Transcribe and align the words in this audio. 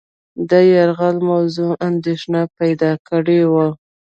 د 0.49 0.51
یرغل 0.73 1.17
موضوع 1.31 1.71
اندېښنه 1.87 2.41
پیدا 2.57 2.91
کړې 3.09 3.41
وه. 3.51 3.67